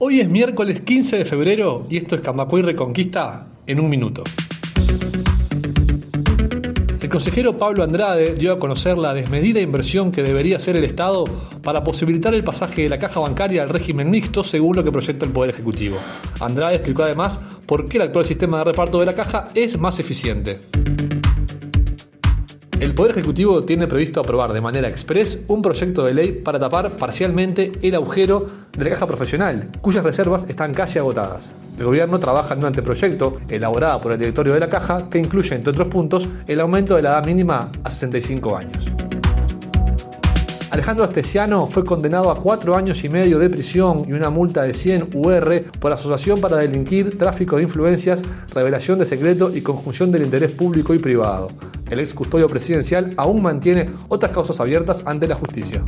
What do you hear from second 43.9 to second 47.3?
y una multa de 100 UR por asociación para delinquir,